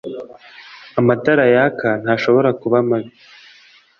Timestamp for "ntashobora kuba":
2.03-2.77